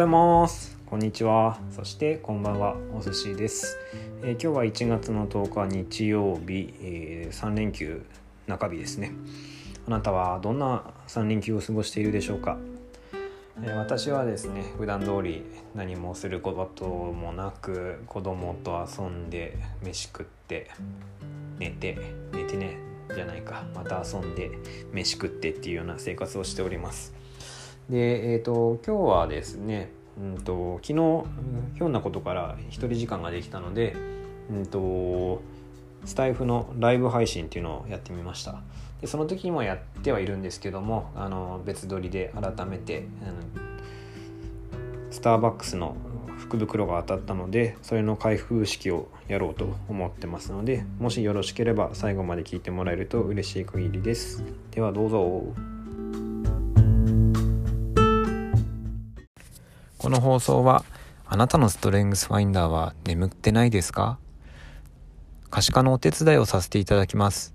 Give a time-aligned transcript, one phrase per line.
[0.00, 0.78] ございます。
[0.86, 1.60] こんにちは。
[1.76, 2.74] そしてこんばんは。
[2.96, 3.76] お寿司です、
[4.22, 8.02] えー、今日は1月の10日日曜日、えー、3連休
[8.46, 9.12] 中日ですね。
[9.86, 12.56] あなたはどんな3連休を過ごしているでしょうか、
[13.62, 15.44] えー、私はですね普段通り
[15.74, 20.70] 何もすることもなく子供と遊んで飯食って
[21.58, 21.98] 寝て
[22.32, 22.78] 寝てね
[23.14, 23.64] じゃないか。
[23.74, 24.50] また遊んで
[24.94, 27.12] 飯食ってっていうような生活をしております。
[27.90, 30.94] でえっ、ー、と今日はですねうんと昨日
[31.76, 33.96] ひょんなことから一人時間ができたので
[34.50, 35.42] うんと
[36.04, 38.62] スタイフのライブ配信っていうのをやってみました。
[39.00, 43.32] でその時にもやってはいるんですけどもあの別撮りで改めてあの
[45.10, 45.96] スターバックスの
[46.38, 54.44] 福袋が当たったのでそれの開封式をやろうと思ってますのでもしよろしければ最後まで聞いてもらえると嬉しい限りです。
[54.70, 55.69] ではどうぞ。
[60.00, 60.82] この放送は
[61.26, 64.18] あなたのストレングスファインダーは眠ってないですか？
[65.50, 67.54] 可視化のお手伝いをさせていただきます。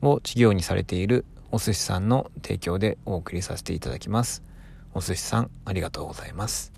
[0.00, 4.42] を事業にされているお寿司さんの提供でお送りさせていただきます。
[4.94, 6.72] お寿司さんありがとうございます。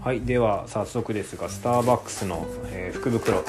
[0.00, 3.42] はいでは早速ですがスターバックスの、えー、福袋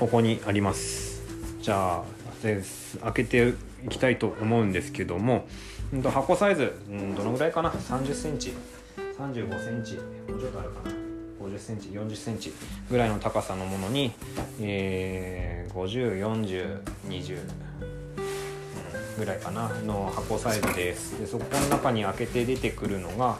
[0.00, 1.19] ここにあります。
[1.62, 2.04] じゃあ
[2.42, 5.46] 開けていきたいと思うんですけども、
[5.94, 8.52] ん、と箱サイズ、ん、どのぐらいかな？3 0センチ。
[9.18, 9.96] 3 5センチ。
[10.30, 10.90] もうちょっとあるかな
[11.46, 12.52] ？50センチ40センチ
[12.90, 14.12] ぐらいの高さのものに、
[14.60, 17.38] えー、504020
[19.18, 19.68] ぐらいかな？
[19.80, 21.18] の箱サイズです。
[21.18, 23.38] でそこの中に開けて出てくるのが、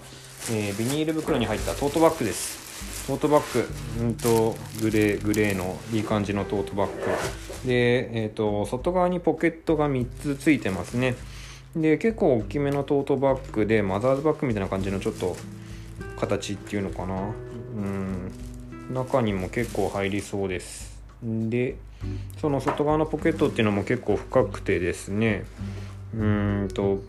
[0.51, 2.70] えー、ビニール袋に入ったトートバッグです。
[3.07, 3.53] トートバッ
[3.99, 7.69] グ、うんと、グレー、グレーのいい感じのトートバッグ。
[7.69, 11.17] で、えっ、ー、と、外側にポケットが3つついてますね。
[11.75, 15.37] で、結構大きめのトートバッグで、マザーズバッグみたいな感じのちょっと
[16.19, 17.21] 形っていうのかな。
[17.77, 18.33] うん。
[18.93, 21.01] 中にも結構入りそうです。
[21.23, 21.77] で、
[22.41, 25.45] その外側のポケットっていうのも結構深くてですね、
[26.15, 27.01] うんと、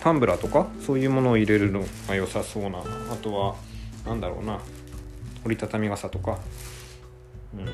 [0.00, 2.78] タンブラーとかそういうものを入れるのが良さそうな。
[2.78, 3.54] あとは、
[4.06, 4.60] なんだろうな。
[5.44, 6.38] 折りたたみ傘とか、
[7.56, 7.66] うん、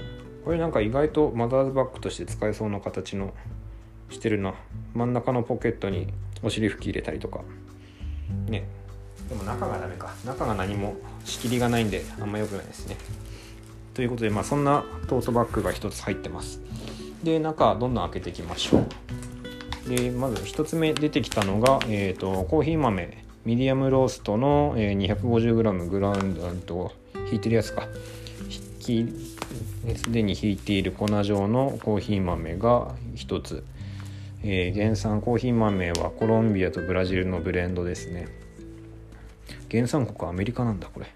[0.44, 3.32] これなんか意外とマザーズバッグとして使えそうな形の
[4.10, 4.54] してるな。
[4.94, 7.40] 真ん中のポケットにお尻拭き入れたりとか。
[8.48, 8.64] ね。
[9.28, 10.12] でも中がダメか。
[10.26, 12.96] 中が何も仕切りがないんであんま良くないですね。
[13.94, 16.60] ということでまあそんなトートバッグが1つ入ってます。
[17.22, 19.88] で中どんどん開けていきましょう。
[19.88, 23.24] でまず1つ目出てきたのが、えーと、コーヒー豆。
[23.44, 26.92] ミディアムローストの、えー、250g グラウンド
[27.30, 27.88] 引いてるやつか。
[29.96, 33.62] すでに引いている粉状のコーヒー豆が1つ、
[34.42, 38.28] えー、原産コーヒー豆はコロンビアとブラジルのブレンドですね。
[39.70, 41.06] 原産国アメリカなんだこれ、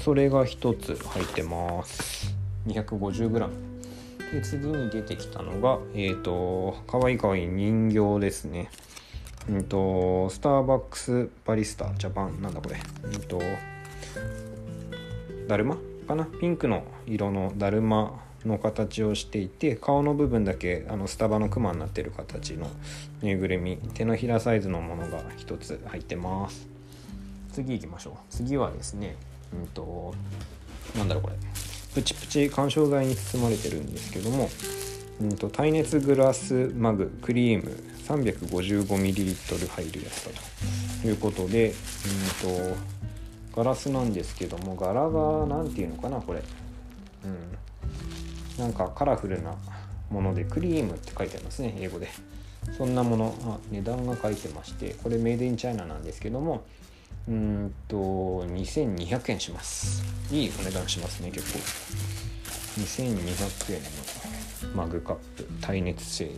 [0.00, 2.34] それが1つ入ってます。
[2.66, 3.48] 250g
[4.32, 8.70] で次に出てきたのがえっ、ー、とかわいいかわいい人形ですね。
[9.48, 12.40] うんとスターバックスバリスタジャパン。
[12.42, 12.76] なんだこれ。
[13.04, 13.40] うんと
[15.52, 15.76] だるま？
[16.08, 16.24] かな？
[16.24, 22.70] ピンクの色のだるまの形をしていて顔の部分だけあのスタバのクマになってる形の
[23.20, 23.76] ぬいぐるみ。
[23.92, 26.66] 手のひらサイズのものが1つ入ってます。
[27.52, 28.14] 次行きましょう。
[28.30, 29.14] 次はですね
[29.52, 30.14] うんと
[30.96, 31.36] なんだろうこれ。
[31.94, 34.48] プチプチ緩衝材に包まれてるんですけども、
[35.20, 37.92] うんと、耐熱グラスマグクリーム。
[38.02, 40.30] 355ml 入るやつだ
[41.02, 42.76] ということでうんと
[43.54, 46.42] ガラスなんですけども柄が何ていうのかなこれ。
[47.24, 47.58] うん。
[48.58, 49.54] なんかカラフルな
[50.10, 52.08] ものでクリームって書いてありますね英語で。
[52.76, 56.62] そんなものあ値段が書いてましてこれメイドインチャイナなんですけども
[57.28, 60.02] うんと2200円します。
[60.30, 61.58] いいお値段しますね結構。
[62.80, 66.30] 2200円のマグカップ耐熱性。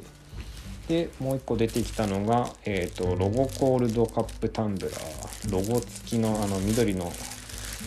[0.89, 5.53] でもう一個出てきたのが、えーと、ロゴコールドカップタンブラー。
[5.53, 7.13] ロゴ付きのあの緑の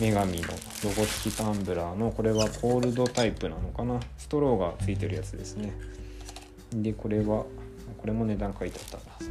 [0.00, 0.48] 女神の
[0.84, 4.00] ロゴ付きタンブラーのこれはコールドタイプなのかな？
[4.16, 5.72] ストローが付いてるやつですね。
[6.72, 7.46] でこれはこ
[8.06, 9.30] れも値段書いてあったはず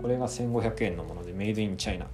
[0.00, 2.06] これが1500円のものでメイドインチャイナ。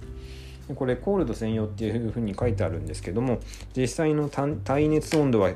[0.75, 3.39] これコールド専用っていうふうに書いてあるんですけども
[3.75, 5.51] 実際の耐熱温度は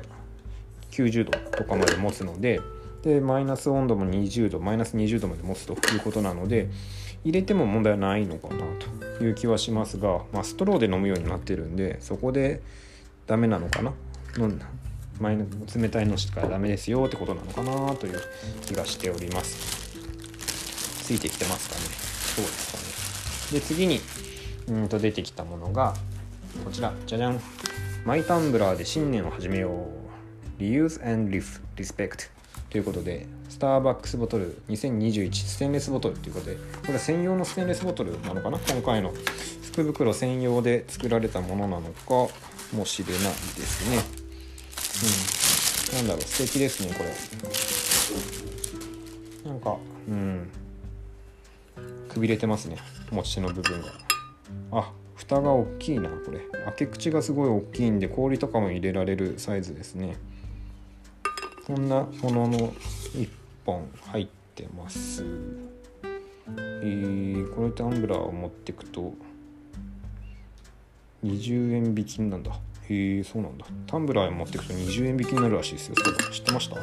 [0.90, 2.60] 90度とかまで持つので
[3.06, 6.68] でマイナス温度も20度マイナス20度まで持つということなので
[7.22, 8.64] 入れても問題はないのかな
[9.16, 12.62] という気はしますが、まあ、ストローで飲むようになってるんでそこで
[13.28, 13.92] ダメなのかな？
[15.20, 18.20] 前の冷たいのしかダメですよってことなのかなという
[18.66, 19.94] 気がしております。
[21.04, 21.80] ついてきてますかね？
[22.34, 23.60] そうですかね。
[23.60, 24.00] で次に
[24.68, 25.94] うんと出てきたものが
[26.64, 26.92] こちら。
[27.06, 27.40] じゃじゃん。
[28.04, 29.88] マイタンブラーで新年を始めよ
[30.58, 30.62] う。
[30.62, 31.30] Reuse and
[31.76, 32.30] Respect
[32.76, 38.58] ということでスターバックスボトル2021ステンレスボトルということでこれは専用のステンレスボトルなのかな？
[38.58, 39.14] 今回の。
[39.62, 42.28] 福袋専用で作られたものなのか
[42.76, 43.96] もしれないですね。
[45.94, 45.96] うん。
[45.96, 47.02] なんだろう素敵ですねこ
[49.42, 49.50] れ。
[49.50, 50.50] なんかうん。
[52.10, 52.76] くびれてますね
[53.10, 53.88] 持ち手の部分が。
[54.72, 56.40] あ蓋が大きいなこれ。
[56.66, 60.18] 開け口がすごい大きいんで氷とかも入れられるサイズですね。
[61.66, 63.28] こんなものの1
[63.64, 65.24] 本入ってます。
[66.48, 69.12] えー、これタンブラーを持ってくと
[71.24, 72.52] 20円引きなんだ。
[72.88, 73.66] へえそうなんだ。
[73.88, 75.96] タンブラーを持ってくと20円引きになるらしいですよ。
[75.96, 76.76] そうだ知ってました？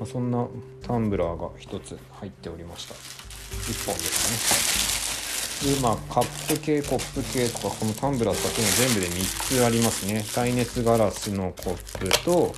[0.00, 0.48] ま、そんな
[0.84, 2.94] タンブラーが1つ入っておりました。
[2.94, 5.76] 1本ですかね。
[5.76, 10.24] でまあカップ系コップ系とかこのタンブラーだけの全部で3つありますね。
[10.34, 12.52] 耐熱ガラスのコップと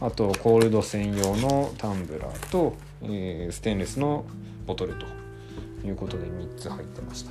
[0.00, 4.24] あとコールド専用のタンブラーと、えー、ステンレスの
[4.66, 5.06] ボトルと
[5.86, 7.30] いうことで3つ入ってました。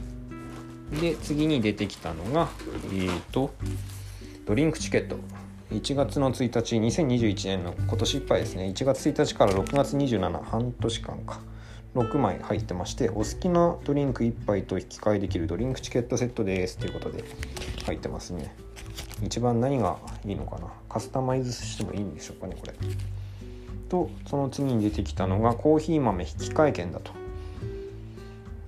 [1.01, 2.49] で次に出てきたのが
[2.91, 3.53] えーと
[4.45, 5.17] ドリンクチケット。
[5.71, 8.65] 1月の1日2021年の今年いっぱいですね。
[8.75, 11.39] 1月1日から6月27半年間か。
[11.95, 16.77] 6枚入ってましてお好きなドリンク1杯と引き換えできるドリンクチケットセットです。
[16.77, 17.23] ということで
[17.85, 18.55] 入ってますね。
[19.23, 20.67] 一番何がいいのかな？
[20.87, 22.73] カスタマイズしてもいいんでしょうかねこれ。
[23.89, 27.11] とその次に出てきたのがコーヒー豆引換券だと。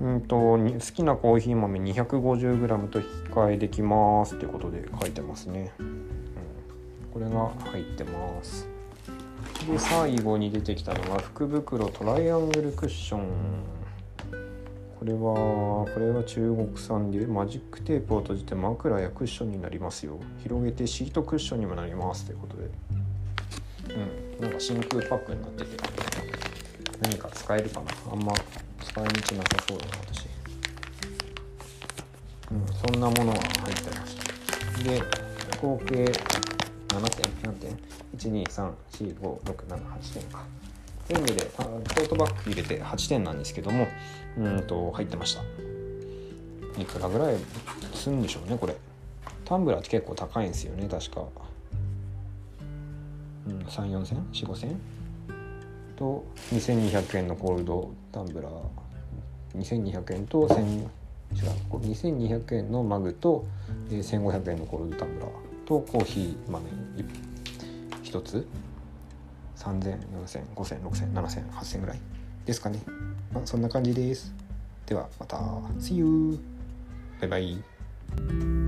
[0.02, 6.08] うんと好きなコーヒー豆 250g と引き換えできますっていうことで書いてますね、うん、
[7.14, 8.68] これが入ってます。
[9.70, 13.22] で最後に出てきたのが福袋トライアングルクッション。
[15.02, 20.20] これはこれは中国産でマジックテープを閉じて枕やクッションになりますよ。
[20.44, 22.70] 広げてシートクッションにもなりますということで。
[23.96, 24.42] うん。
[24.42, 25.70] なんか真空パックになってて。
[27.02, 27.88] 何か使えるかな。
[28.12, 28.32] あんま
[28.84, 29.24] 使い道なさ
[29.68, 30.28] そうだな私。
[32.52, 32.68] うん。
[32.72, 35.02] そんなものが入ってましたで
[35.60, 36.06] 合計
[36.90, 37.32] 7点？
[37.42, 37.76] 何点
[38.18, 38.46] ?1234567
[39.18, 40.46] 8点か。
[41.12, 43.86] 全部でトートバッグ入れて8点なんですけども
[44.38, 45.42] うんと入ってました。
[46.82, 47.36] いくらぐらい
[47.94, 48.76] するんでしょうねこれ。
[49.44, 51.26] タンブラーって結構高いんですよね確か。
[53.46, 54.80] うん3 4千？4 5千？
[55.98, 56.24] と
[56.54, 58.54] 2200円のコールドタンブラー。
[59.60, 60.88] 2200円と1000違う
[61.74, 63.46] 2200円のマグと
[63.90, 65.30] え1500円のコールドタンブラー
[65.66, 66.66] とコーヒー豆
[68.02, 68.48] 1つ。
[69.62, 72.00] 300040005000600070008000ぐらい
[72.46, 72.80] ですかね。
[73.34, 74.34] まあそんな感じです。
[74.86, 75.38] ではまた。
[75.80, 76.40] See you!
[77.20, 78.61] バイバイ。